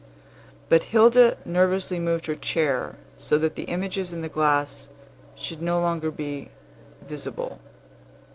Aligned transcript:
But 0.67 0.85
Hilda 0.85 1.37
nervously 1.45 1.99
moved 1.99 2.25
her 2.25 2.33
chair, 2.33 2.95
so 3.19 3.37
that 3.37 3.53
the 3.53 3.65
images 3.65 4.11
in 4.11 4.21
the 4.21 4.29
glass 4.29 4.89
should 5.35 5.59
be 5.59 5.65
no 5.65 5.79
longer 5.79 6.11
Visible. 7.07 7.59